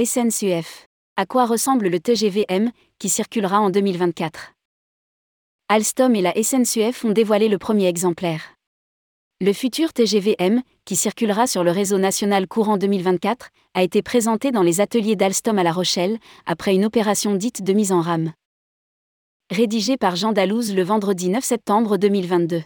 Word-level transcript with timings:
SNCF. 0.00 0.86
À 1.16 1.26
quoi 1.26 1.44
ressemble 1.44 1.88
le 1.88 1.98
TGV 1.98 2.44
M, 2.48 2.70
qui 3.00 3.08
circulera 3.08 3.58
en 3.58 3.68
2024 3.68 4.52
Alstom 5.68 6.14
et 6.14 6.22
la 6.22 6.40
SNCF 6.40 7.04
ont 7.04 7.10
dévoilé 7.10 7.48
le 7.48 7.58
premier 7.58 7.88
exemplaire. 7.88 8.54
Le 9.40 9.52
futur 9.52 9.92
TGV 9.92 10.36
M, 10.38 10.62
qui 10.84 10.94
circulera 10.94 11.48
sur 11.48 11.64
le 11.64 11.72
réseau 11.72 11.98
national 11.98 12.46
courant 12.46 12.76
2024, 12.76 13.48
a 13.74 13.82
été 13.82 14.00
présenté 14.00 14.52
dans 14.52 14.62
les 14.62 14.80
ateliers 14.80 15.16
d'Alstom 15.16 15.58
à 15.58 15.64
La 15.64 15.72
Rochelle, 15.72 16.20
après 16.46 16.76
une 16.76 16.84
opération 16.84 17.34
dite 17.34 17.64
de 17.64 17.72
mise 17.72 17.90
en 17.90 18.00
rame. 18.00 18.32
Rédigé 19.50 19.96
par 19.96 20.14
Jean 20.14 20.30
Dalouse 20.30 20.76
le 20.76 20.84
vendredi 20.84 21.28
9 21.28 21.42
septembre 21.42 21.96
2022. 21.96 22.62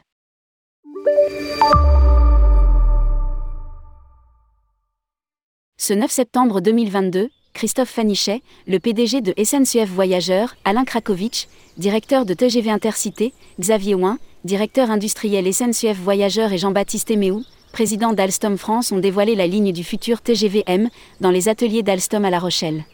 Ce 5.84 5.92
9 5.92 6.12
septembre 6.12 6.60
2022, 6.60 7.28
Christophe 7.54 7.88
Fanichet, 7.88 8.40
le 8.68 8.78
PDG 8.78 9.20
de 9.20 9.34
SNCF 9.36 9.88
Voyageurs, 9.88 10.54
Alain 10.64 10.84
Krakowicz, 10.84 11.48
directeur 11.76 12.24
de 12.24 12.34
TGV 12.34 12.70
Intercité, 12.70 13.32
Xavier 13.58 13.96
Ouin, 13.96 14.18
directeur 14.44 14.92
industriel 14.92 15.52
SNCF 15.52 15.98
Voyageurs 15.98 16.52
et 16.52 16.58
Jean-Baptiste 16.58 17.10
Eméou, 17.10 17.42
président 17.72 18.12
d'Alstom 18.12 18.58
France 18.58 18.92
ont 18.92 19.00
dévoilé 19.00 19.34
la 19.34 19.48
ligne 19.48 19.72
du 19.72 19.82
futur 19.82 20.20
TGV 20.20 20.62
M 20.68 20.88
dans 21.20 21.32
les 21.32 21.48
ateliers 21.48 21.82
d'Alstom 21.82 22.24
à 22.24 22.30
La 22.30 22.38
Rochelle. 22.38 22.84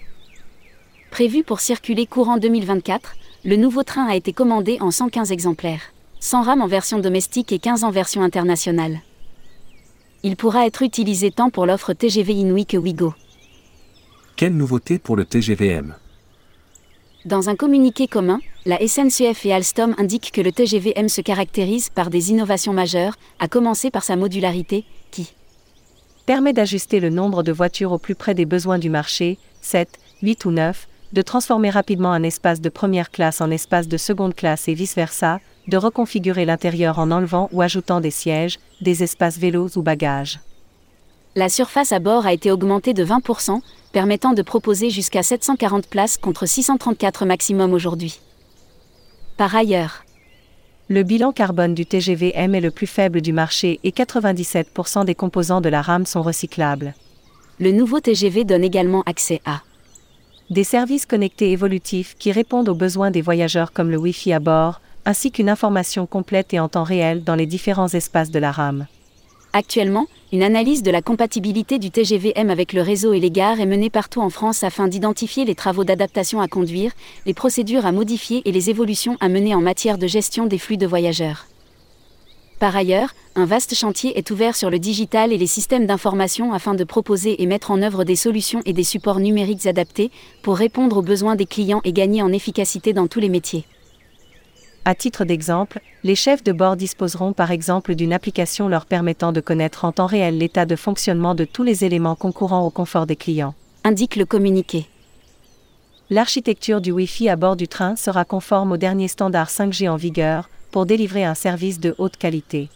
Prévu 1.10 1.44
pour 1.44 1.60
circuler 1.60 2.06
courant 2.06 2.38
2024, 2.38 3.16
le 3.44 3.56
nouveau 3.56 3.82
train 3.82 4.06
a 4.06 4.16
été 4.16 4.32
commandé 4.32 4.78
en 4.80 4.90
115 4.90 5.30
exemplaires. 5.30 5.92
100 6.20 6.40
rames 6.40 6.62
en 6.62 6.66
version 6.66 7.00
domestique 7.00 7.52
et 7.52 7.58
15 7.58 7.84
en 7.84 7.90
version 7.90 8.22
internationale 8.22 9.02
il 10.22 10.36
pourra 10.36 10.66
être 10.66 10.82
utilisé 10.82 11.30
tant 11.30 11.50
pour 11.50 11.66
l'offre 11.66 11.92
TGV 11.92 12.32
Inouï 12.32 12.66
que 12.66 12.76
Wigo. 12.76 13.14
Quelle 14.36 14.56
nouveauté 14.56 14.98
pour 14.98 15.16
le 15.16 15.24
TGVM 15.24 15.94
Dans 17.24 17.48
un 17.48 17.56
communiqué 17.56 18.06
commun, 18.06 18.40
la 18.66 18.78
SNCF 18.86 19.46
et 19.46 19.52
Alstom 19.52 19.94
indiquent 19.98 20.32
que 20.32 20.40
le 20.40 20.52
TGVM 20.52 21.08
se 21.08 21.20
caractérise 21.20 21.88
par 21.88 22.10
des 22.10 22.30
innovations 22.30 22.72
majeures, 22.72 23.14
à 23.38 23.48
commencer 23.48 23.90
par 23.90 24.04
sa 24.04 24.16
modularité, 24.16 24.84
qui 25.10 25.32
permet 26.26 26.52
d'ajuster 26.52 27.00
le 27.00 27.10
nombre 27.10 27.42
de 27.42 27.52
voitures 27.52 27.92
au 27.92 27.98
plus 27.98 28.14
près 28.14 28.34
des 28.34 28.44
besoins 28.44 28.78
du 28.78 28.90
marché, 28.90 29.38
7, 29.62 29.88
8 30.22 30.44
ou 30.44 30.50
9, 30.50 30.88
de 31.12 31.22
transformer 31.22 31.70
rapidement 31.70 32.12
un 32.12 32.22
espace 32.22 32.60
de 32.60 32.68
première 32.68 33.10
classe 33.10 33.40
en 33.40 33.50
espace 33.50 33.88
de 33.88 33.96
seconde 33.96 34.34
classe 34.34 34.68
et 34.68 34.74
vice-versa, 34.74 35.40
de 35.68 35.76
reconfigurer 35.76 36.44
l'intérieur 36.44 36.98
en 36.98 37.10
enlevant 37.10 37.48
ou 37.52 37.62
ajoutant 37.62 38.00
des 38.00 38.10
sièges, 38.10 38.58
des 38.80 39.02
espaces 39.02 39.38
vélos 39.38 39.76
ou 39.76 39.82
bagages. 39.82 40.40
La 41.36 41.48
surface 41.48 41.92
à 41.92 42.00
bord 42.00 42.26
a 42.26 42.32
été 42.32 42.50
augmentée 42.50 42.94
de 42.94 43.04
20%, 43.04 43.60
permettant 43.92 44.32
de 44.32 44.42
proposer 44.42 44.90
jusqu'à 44.90 45.22
740 45.22 45.86
places 45.86 46.16
contre 46.16 46.46
634 46.46 47.26
maximum 47.26 47.72
aujourd'hui. 47.72 48.18
Par 49.36 49.54
ailleurs, 49.54 50.04
le 50.88 51.02
bilan 51.02 51.32
carbone 51.32 51.74
du 51.74 51.84
TGV 51.84 52.32
M 52.34 52.54
est 52.54 52.60
le 52.60 52.70
plus 52.70 52.86
faible 52.86 53.20
du 53.20 53.32
marché 53.32 53.78
et 53.84 53.90
97% 53.90 55.04
des 55.04 55.14
composants 55.14 55.60
de 55.60 55.68
la 55.68 55.82
rame 55.82 56.06
sont 56.06 56.22
recyclables. 56.22 56.94
Le 57.60 57.72
nouveau 57.72 58.00
TGV 58.00 58.44
donne 58.44 58.64
également 58.64 59.02
accès 59.02 59.40
à 59.44 59.62
des 60.50 60.64
services 60.64 61.04
connectés 61.04 61.52
évolutifs 61.52 62.16
qui 62.18 62.32
répondent 62.32 62.70
aux 62.70 62.74
besoins 62.74 63.10
des 63.10 63.20
voyageurs 63.20 63.72
comme 63.72 63.90
le 63.90 63.98
Wi-Fi 63.98 64.32
à 64.32 64.40
bord, 64.40 64.80
ainsi 65.08 65.32
qu'une 65.32 65.48
information 65.48 66.04
complète 66.04 66.52
et 66.52 66.60
en 66.60 66.68
temps 66.68 66.84
réel 66.84 67.24
dans 67.24 67.34
les 67.34 67.46
différents 67.46 67.88
espaces 67.88 68.30
de 68.30 68.38
la 68.38 68.52
rame. 68.52 68.86
Actuellement, 69.54 70.04
une 70.32 70.42
analyse 70.42 70.82
de 70.82 70.90
la 70.90 71.00
compatibilité 71.00 71.78
du 71.78 71.90
TGVM 71.90 72.50
avec 72.50 72.74
le 72.74 72.82
réseau 72.82 73.14
et 73.14 73.18
les 73.18 73.30
gares 73.30 73.58
est 73.58 73.64
menée 73.64 73.88
partout 73.88 74.20
en 74.20 74.28
France 74.28 74.64
afin 74.64 74.86
d'identifier 74.86 75.46
les 75.46 75.54
travaux 75.54 75.84
d'adaptation 75.84 76.42
à 76.42 76.46
conduire, 76.46 76.92
les 77.24 77.32
procédures 77.32 77.86
à 77.86 77.92
modifier 77.92 78.42
et 78.44 78.52
les 78.52 78.68
évolutions 78.68 79.16
à 79.20 79.30
mener 79.30 79.54
en 79.54 79.62
matière 79.62 79.96
de 79.96 80.06
gestion 80.06 80.44
des 80.44 80.58
flux 80.58 80.76
de 80.76 80.86
voyageurs. 80.86 81.46
Par 82.58 82.76
ailleurs, 82.76 83.14
un 83.34 83.46
vaste 83.46 83.74
chantier 83.74 84.18
est 84.18 84.30
ouvert 84.30 84.56
sur 84.56 84.68
le 84.68 84.78
digital 84.78 85.32
et 85.32 85.38
les 85.38 85.46
systèmes 85.46 85.86
d'information 85.86 86.52
afin 86.52 86.74
de 86.74 86.84
proposer 86.84 87.42
et 87.42 87.46
mettre 87.46 87.70
en 87.70 87.80
œuvre 87.80 88.04
des 88.04 88.16
solutions 88.16 88.60
et 88.66 88.74
des 88.74 88.84
supports 88.84 89.20
numériques 89.20 89.64
adaptés 89.64 90.10
pour 90.42 90.58
répondre 90.58 90.98
aux 90.98 91.02
besoins 91.02 91.34
des 91.34 91.46
clients 91.46 91.80
et 91.84 91.94
gagner 91.94 92.20
en 92.20 92.30
efficacité 92.30 92.92
dans 92.92 93.06
tous 93.06 93.20
les 93.20 93.30
métiers. 93.30 93.64
À 94.88 94.94
titre 94.94 95.26
d'exemple, 95.26 95.82
les 96.02 96.14
chefs 96.14 96.42
de 96.42 96.50
bord 96.50 96.74
disposeront 96.74 97.34
par 97.34 97.50
exemple 97.50 97.94
d'une 97.94 98.14
application 98.14 98.68
leur 98.68 98.86
permettant 98.86 99.32
de 99.32 99.42
connaître 99.42 99.84
en 99.84 99.92
temps 99.92 100.06
réel 100.06 100.38
l'état 100.38 100.64
de 100.64 100.76
fonctionnement 100.76 101.34
de 101.34 101.44
tous 101.44 101.62
les 101.62 101.84
éléments 101.84 102.14
concourant 102.14 102.64
au 102.64 102.70
confort 102.70 103.04
des 103.04 103.14
clients. 103.14 103.54
Indique 103.84 104.16
le 104.16 104.24
communiqué. 104.24 104.86
L'architecture 106.08 106.80
du 106.80 106.90
Wi-Fi 106.90 107.28
à 107.28 107.36
bord 107.36 107.54
du 107.54 107.68
train 107.68 107.96
sera 107.96 108.24
conforme 108.24 108.72
aux 108.72 108.78
derniers 108.78 109.08
standards 109.08 109.50
5G 109.50 109.90
en 109.90 109.96
vigueur 109.96 110.48
pour 110.70 110.86
délivrer 110.86 111.22
un 111.22 111.34
service 111.34 111.80
de 111.80 111.94
haute 111.98 112.16
qualité. 112.16 112.70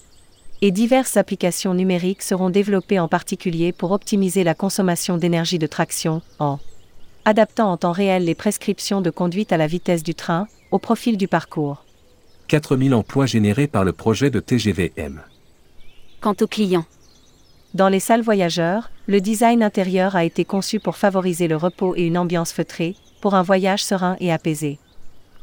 Et 0.61 0.71
diverses 0.71 1.17
applications 1.17 1.73
numériques 1.73 2.21
seront 2.21 2.51
développées 2.51 3.01
en 3.01 3.09
particulier 3.09 3.73
pour 3.73 3.91
optimiser 3.91 4.45
la 4.45 4.55
consommation 4.55 5.17
d'énergie 5.17 5.59
de 5.59 5.67
traction, 5.67 6.21
en 6.39 6.59
adaptant 7.25 7.73
en 7.73 7.79
temps 7.79 7.93
réel 7.93 8.27
les 8.27 8.35
prescriptions 8.35 9.01
de 9.01 9.09
conduite 9.09 9.51
à 9.51 9.57
la 9.57 9.67
vitesse 9.67 10.03
du 10.03 10.15
train, 10.15 10.47
au 10.73 10.79
profil 10.79 11.17
du 11.17 11.27
parcours. 11.27 11.83
4000 12.53 12.95
emplois 12.95 13.25
générés 13.25 13.67
par 13.67 13.83
le 13.83 13.95
projet 13.95 14.29
de 14.29 14.39
TGVM. 14.39 15.23
Quant 16.21 16.37
aux 16.39 16.47
clients. 16.47 16.85
Dans 17.73 17.89
les 17.89 17.99
salles 17.99 18.21
voyageurs, 18.21 18.91
le 19.07 19.23
design 19.23 19.63
intérieur 19.63 20.17
a 20.17 20.25
été 20.27 20.45
conçu 20.45 20.79
pour 20.79 20.99
favoriser 20.99 21.49
le 21.49 21.57
repos 21.57 21.95
et 21.97 22.07
une 22.07 22.19
ambiance 22.19 22.53
feutrée, 22.53 22.95
pour 23.23 23.35
un 23.35 23.43
voyage 23.43 23.83
serein 23.83 24.19
et 24.21 24.31
apaisé. 24.31 24.79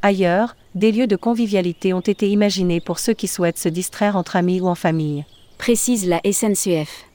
Ailleurs, 0.04 0.56
des 0.76 0.92
lieux 0.92 1.08
de 1.08 1.16
convivialité 1.16 1.96
ont 1.96 2.00
été 2.00 2.30
imaginés 2.30 2.80
pour 2.80 3.00
ceux 3.00 3.14
qui 3.14 3.28
souhaitent 3.28 3.58
se 3.58 3.70
distraire 3.70 4.16
entre 4.16 4.36
amis 4.36 4.62
ou 4.62 4.68
en 4.68 4.76
famille. 4.76 5.26
Précise 5.58 6.08
la 6.08 6.22
SNCF. 6.32 7.06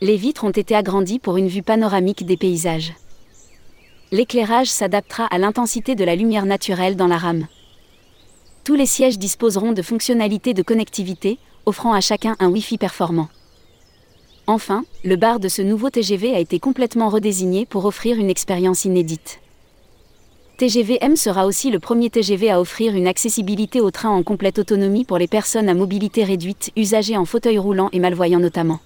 Les 0.00 0.16
vitres 0.16 0.44
ont 0.44 0.50
été 0.50 0.76
agrandies 0.76 1.18
pour 1.18 1.38
une 1.38 1.48
vue 1.48 1.64
panoramique 1.64 2.24
des 2.24 2.36
paysages. 2.36 2.92
L'éclairage 4.12 4.68
s'adaptera 4.68 5.24
à 5.24 5.38
l'intensité 5.38 5.96
de 5.96 6.04
la 6.04 6.14
lumière 6.14 6.46
naturelle 6.46 6.94
dans 6.94 7.08
la 7.08 7.18
rame. 7.18 7.48
Tous 8.66 8.74
les 8.74 8.84
sièges 8.84 9.16
disposeront 9.16 9.70
de 9.70 9.80
fonctionnalités 9.80 10.52
de 10.52 10.60
connectivité, 10.60 11.38
offrant 11.66 11.92
à 11.92 12.00
chacun 12.00 12.34
un 12.40 12.48
Wi-Fi 12.48 12.78
performant. 12.78 13.28
Enfin, 14.48 14.84
le 15.04 15.14
bar 15.14 15.38
de 15.38 15.46
ce 15.46 15.62
nouveau 15.62 15.88
TGV 15.88 16.34
a 16.34 16.40
été 16.40 16.58
complètement 16.58 17.08
redésigné 17.08 17.64
pour 17.64 17.84
offrir 17.84 18.18
une 18.18 18.28
expérience 18.28 18.84
inédite. 18.84 19.38
TGV-M 20.56 21.14
sera 21.14 21.46
aussi 21.46 21.70
le 21.70 21.78
premier 21.78 22.10
TGV 22.10 22.50
à 22.50 22.60
offrir 22.60 22.96
une 22.96 23.06
accessibilité 23.06 23.80
au 23.80 23.92
train 23.92 24.10
en 24.10 24.24
complète 24.24 24.58
autonomie 24.58 25.04
pour 25.04 25.18
les 25.18 25.28
personnes 25.28 25.68
à 25.68 25.74
mobilité 25.74 26.24
réduite, 26.24 26.72
usagers 26.76 27.16
en 27.16 27.24
fauteuil 27.24 27.58
roulant 27.58 27.88
et 27.92 28.00
malvoyants 28.00 28.40
notamment. 28.40 28.80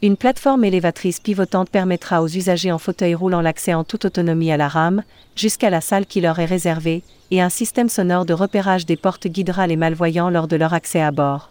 Une 0.00 0.16
plateforme 0.16 0.64
élévatrice 0.64 1.18
pivotante 1.18 1.70
permettra 1.70 2.22
aux 2.22 2.28
usagers 2.28 2.70
en 2.70 2.78
fauteuil 2.78 3.16
roulant 3.16 3.40
l'accès 3.40 3.74
en 3.74 3.82
toute 3.82 4.04
autonomie 4.04 4.52
à 4.52 4.56
la 4.56 4.68
rame, 4.68 5.02
jusqu'à 5.34 5.70
la 5.70 5.80
salle 5.80 6.06
qui 6.06 6.20
leur 6.20 6.38
est 6.38 6.44
réservée, 6.44 7.02
et 7.32 7.40
un 7.40 7.48
système 7.48 7.88
sonore 7.88 8.24
de 8.24 8.32
repérage 8.32 8.86
des 8.86 8.96
portes 8.96 9.26
guidera 9.26 9.66
les 9.66 9.74
malvoyants 9.74 10.30
lors 10.30 10.46
de 10.46 10.54
leur 10.54 10.72
accès 10.72 11.00
à 11.00 11.10
bord. 11.10 11.50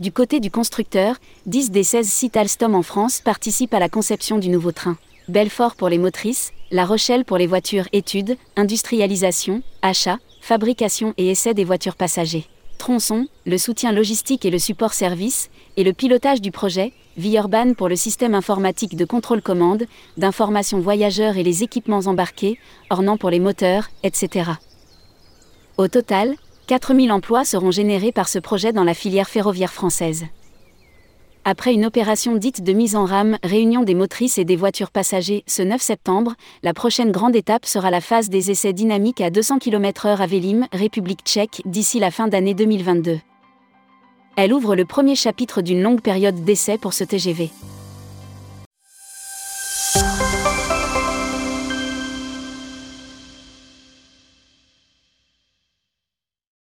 Du 0.00 0.12
côté 0.12 0.40
du 0.40 0.50
constructeur, 0.50 1.16
10 1.44 1.72
des 1.72 1.82
16 1.82 2.08
sites 2.08 2.38
Alstom 2.38 2.74
en 2.74 2.82
France 2.82 3.20
participent 3.20 3.74
à 3.74 3.80
la 3.80 3.90
conception 3.90 4.38
du 4.38 4.48
nouveau 4.48 4.72
train. 4.72 4.96
Belfort 5.28 5.76
pour 5.76 5.90
les 5.90 5.98
motrices, 5.98 6.52
La 6.70 6.86
Rochelle 6.86 7.26
pour 7.26 7.36
les 7.36 7.46
voitures 7.46 7.88
études, 7.92 8.38
industrialisation, 8.56 9.62
achat, 9.82 10.18
fabrication 10.40 11.12
et 11.18 11.30
essai 11.30 11.52
des 11.52 11.64
voitures 11.64 11.96
passagers. 11.96 12.46
Tronçon, 12.84 13.28
le 13.46 13.56
soutien 13.56 13.92
logistique 13.92 14.44
et 14.44 14.50
le 14.50 14.58
support 14.58 14.92
service, 14.92 15.48
et 15.78 15.84
le 15.84 15.94
pilotage 15.94 16.42
du 16.42 16.50
projet, 16.50 16.92
Villeurbanne 17.16 17.74
pour 17.74 17.88
le 17.88 17.96
système 17.96 18.34
informatique 18.34 18.94
de 18.94 19.06
contrôle-commande, 19.06 19.84
d'information 20.18 20.80
voyageurs 20.80 21.38
et 21.38 21.42
les 21.42 21.62
équipements 21.62 22.00
embarqués, 22.04 22.58
ornant 22.90 23.16
pour 23.16 23.30
les 23.30 23.40
moteurs, 23.40 23.88
etc. 24.02 24.50
Au 25.78 25.88
total, 25.88 26.34
4000 26.66 27.10
emplois 27.10 27.46
seront 27.46 27.70
générés 27.70 28.12
par 28.12 28.28
ce 28.28 28.38
projet 28.38 28.74
dans 28.74 28.84
la 28.84 28.92
filière 28.92 29.30
ferroviaire 29.30 29.72
française. 29.72 30.26
Après 31.46 31.74
une 31.74 31.84
opération 31.84 32.36
dite 32.36 32.62
de 32.62 32.72
mise 32.72 32.96
en 32.96 33.04
rame, 33.04 33.36
réunion 33.42 33.82
des 33.82 33.94
motrices 33.94 34.38
et 34.38 34.46
des 34.46 34.56
voitures 34.56 34.90
passagers, 34.90 35.44
ce 35.46 35.60
9 35.60 35.80
septembre, 35.80 36.36
la 36.62 36.72
prochaine 36.72 37.12
grande 37.12 37.36
étape 37.36 37.66
sera 37.66 37.90
la 37.90 38.00
phase 38.00 38.30
des 38.30 38.50
essais 38.50 38.72
dynamiques 38.72 39.20
à 39.20 39.28
200 39.28 39.58
km/h 39.58 40.16
à 40.16 40.26
Vélim, 40.26 40.66
République 40.72 41.20
tchèque, 41.22 41.60
d'ici 41.66 42.00
la 42.00 42.10
fin 42.10 42.28
d'année 42.28 42.54
2022. 42.54 43.18
Elle 44.36 44.54
ouvre 44.54 44.74
le 44.74 44.86
premier 44.86 45.16
chapitre 45.16 45.60
d'une 45.60 45.82
longue 45.82 46.00
période 46.00 46.44
d'essai 46.44 46.78
pour 46.78 46.94
ce 46.94 47.04
TGV. 47.04 47.50